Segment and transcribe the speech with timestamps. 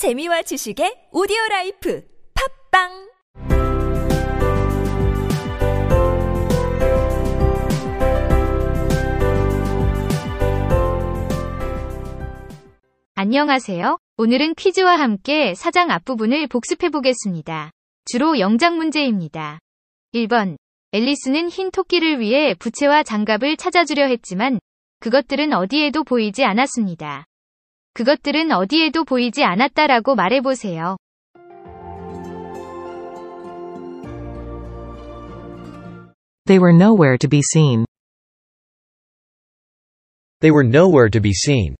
[0.00, 2.02] 재미와 지식의 오디오 라이프
[2.72, 3.10] 팟빵
[13.14, 13.98] 안녕하세요.
[14.16, 17.70] 오늘은 퀴즈와 함께 사장 앞부분을 복습해 보겠습니다.
[18.06, 19.58] 주로 영작 문제입니다.
[20.14, 20.56] 1번.
[20.92, 24.60] 앨리스는 흰 토끼를 위해 부채와 장갑을 찾아주려 했지만
[25.00, 27.26] 그것들은 어디에도 보이지 않았습니다.
[27.94, 30.96] 그것들은 어디에도 보이지 않았다라고 말해보세요.
[36.46, 37.84] They were nowhere to be seen.
[40.40, 41.76] They were nowhere to be seen.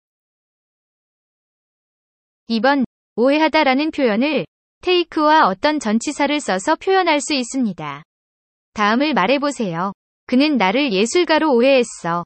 [2.49, 2.85] 2번.
[3.17, 4.47] 오해하다라는 표현을
[4.83, 8.03] 테이크와 어떤 전치사를 써서 표현할 수 있습니다.
[8.75, 9.93] 다음을 말해보세요.
[10.27, 12.25] 그는 나를 예술가로 오해했어.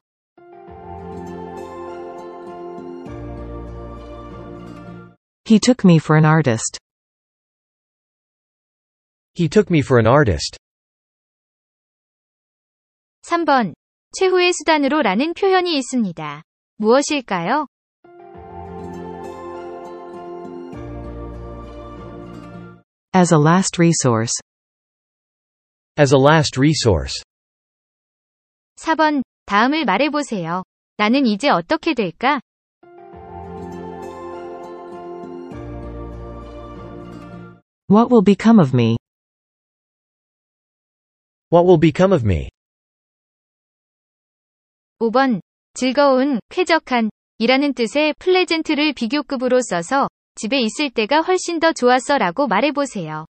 [5.44, 6.78] He took me for an artist.
[9.34, 10.56] He took me for an artist.
[13.22, 13.74] 3번.
[14.12, 16.42] 최후의 수단으로 라는 표현이 있습니다.
[16.76, 17.66] 무엇일까요?
[23.14, 24.34] As a last resource.
[25.98, 27.22] As a last resource.
[28.76, 29.22] 4번.
[29.46, 30.62] 다음을 말해보세요.
[30.96, 32.40] 나는 이제 어떻게 될까?
[37.88, 38.96] What will become of me?
[41.50, 42.48] What will become of me?
[45.00, 45.40] 5번.
[45.74, 53.26] 즐거운, 쾌적한, 이라는 뜻의 플레젠트를 비교급으로 써서 집에 있을 때가 훨씬 더 좋았어 라고 말해보세요.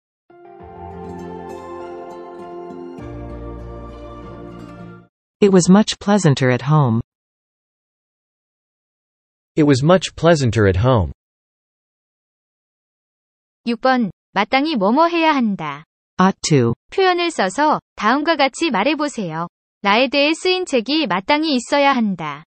[5.41, 7.01] It was much pleasanter at home.
[9.55, 11.13] It was much pleasanter at home.
[13.67, 14.11] 6번.
[14.36, 15.86] 마땅히 뭐뭐 해야 한다.
[16.20, 16.74] Ought to.
[16.92, 19.48] 표현을 써서 다음과 같이 말해보세요.
[19.82, 22.44] 나에 대해 쓰인 책이 마땅히 있어야 한다.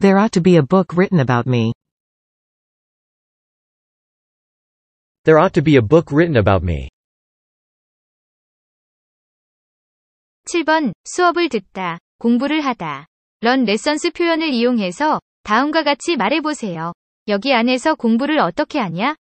[0.00, 1.74] There ought to be a book written about me.
[5.24, 6.88] There ought to be a book written about me.
[10.46, 10.94] 7번.
[11.04, 13.06] 수업을 듣다, 공부를 하다.
[13.40, 16.92] 런 레선스 표현을 이용해서 다음과 같이 말해보세요.
[17.28, 19.16] 여기 안에서 공부를 어떻게 하냐?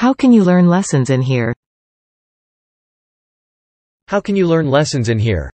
[0.00, 1.54] How can you learn lessons in here?
[4.10, 5.50] How can you learn lessons in here?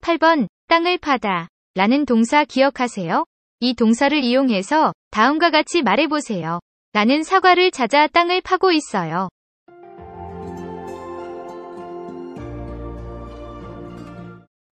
[0.00, 0.48] 8번.
[0.68, 1.48] 땅을 파다.
[1.74, 3.24] 라는 동사 기억하세요?
[3.60, 6.60] 이 동사를 이용해서 다음과 같이 말해보세요.
[6.92, 9.28] 나는 사과를 찾아 땅을 파고 있어요.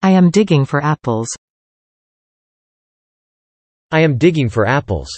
[0.08, 1.28] I am digging for apples.
[3.92, 5.10] I am digging for apples.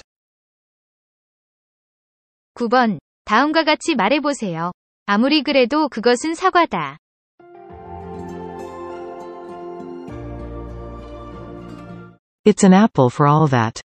[2.56, 2.98] 9번.
[3.26, 4.72] 다음과 같이 말해보세요.
[5.06, 6.98] 아무리 그래도 그것은 사과다.
[12.44, 13.84] It's an apple for all that.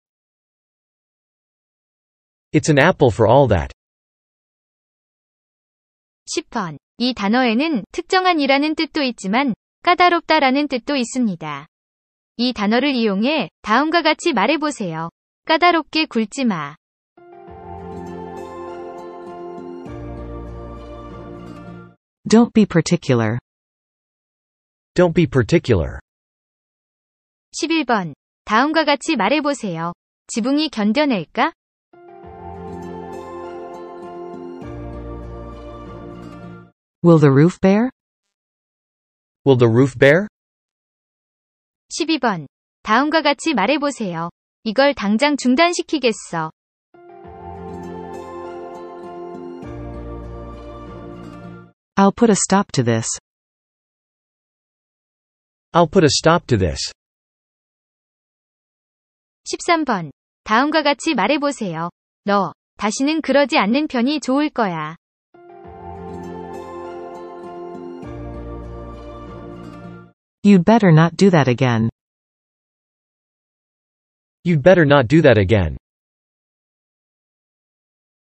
[2.53, 3.74] It's an apple for all that.
[6.34, 6.78] 10번.
[6.97, 9.53] 이 단어에는 특정한 이라는 뜻도 있지만
[9.84, 11.68] 까다롭다라는 뜻도 있습니다.
[12.38, 15.10] 이 단어를 이용해 다음과 같이 말해보세요.
[15.46, 16.78] 까다롭게 굴지 마.
[22.28, 23.38] Don't be particular.
[24.96, 26.00] Don't be particular.
[27.52, 28.14] 11번.
[28.46, 29.92] 다음과 같이 말해보세요.
[30.28, 31.52] 지붕이 견뎌낼까?
[37.04, 37.93] Will the roof bear?
[39.46, 40.28] Will the roof bear?
[41.92, 42.48] 12번.
[42.84, 44.30] 다음과 같이 말해보세요.
[44.64, 46.52] 이걸 당장 중단시키겠어.
[51.96, 53.08] I'll put a stop to this.
[55.73, 56.91] I'll put a stop to this.
[59.46, 60.12] 13번.
[60.46, 61.90] 다음과 같이 말해보세요.
[62.23, 64.96] 너, 다시는 그러지 않는 편이 좋을 거야.
[70.42, 71.91] You'd better not do that again.
[74.45, 75.77] You'd better not do that again.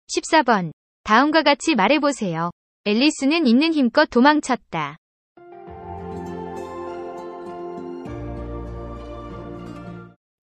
[0.08, 0.72] 14번.
[1.04, 2.50] 다음과 같이 말해보세요.
[2.84, 4.96] 앨리스는 있는 힘껏 도망쳤다.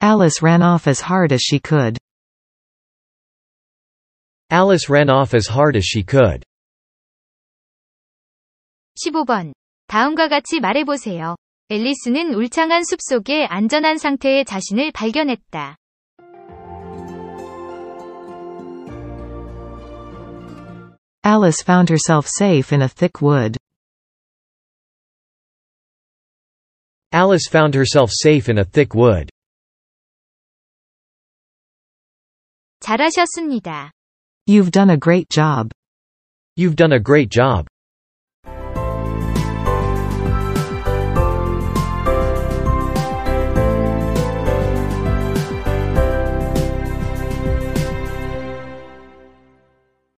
[0.02, 1.98] Alice ran off as hard as she could.
[4.52, 6.44] Alice ran off as hard as she could.
[9.00, 9.54] 15번.
[9.88, 11.36] 다음과 같이 말해보세요.
[11.71, 15.77] 앨리스는 울창한 숲 속에 안전한 상태의 자신을 발견했다.
[21.27, 23.59] Alice found herself safe in a thick wood.
[27.13, 29.31] Alice found herself safe in a thick wood.
[32.81, 33.91] 잘하셨습니다.
[34.49, 35.69] You've done a great job.
[36.57, 37.67] You've done a great job.